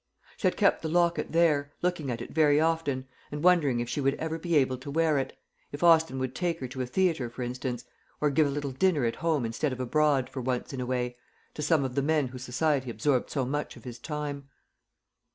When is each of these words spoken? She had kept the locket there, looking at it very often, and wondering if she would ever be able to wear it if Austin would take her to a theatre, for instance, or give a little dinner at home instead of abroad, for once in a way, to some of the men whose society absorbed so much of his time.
She 0.37 0.47
had 0.47 0.57
kept 0.57 0.81
the 0.81 0.89
locket 0.89 1.31
there, 1.31 1.73
looking 1.83 2.09
at 2.09 2.23
it 2.23 2.31
very 2.31 2.59
often, 2.59 3.07
and 3.31 3.43
wondering 3.43 3.79
if 3.79 3.87
she 3.87 4.01
would 4.01 4.15
ever 4.15 4.39
be 4.39 4.55
able 4.55 4.79
to 4.79 4.89
wear 4.89 5.19
it 5.19 5.37
if 5.71 5.83
Austin 5.83 6.17
would 6.17 6.33
take 6.33 6.59
her 6.59 6.67
to 6.69 6.81
a 6.81 6.87
theatre, 6.87 7.29
for 7.29 7.43
instance, 7.43 7.85
or 8.19 8.31
give 8.31 8.47
a 8.47 8.49
little 8.49 8.71
dinner 8.71 9.05
at 9.05 9.17
home 9.17 9.45
instead 9.45 9.71
of 9.71 9.79
abroad, 9.79 10.27
for 10.27 10.41
once 10.41 10.73
in 10.73 10.81
a 10.81 10.87
way, 10.87 11.17
to 11.53 11.61
some 11.61 11.83
of 11.83 11.93
the 11.93 12.01
men 12.01 12.29
whose 12.29 12.41
society 12.43 12.89
absorbed 12.89 13.29
so 13.29 13.45
much 13.45 13.75
of 13.77 13.83
his 13.83 13.99
time. 13.99 14.49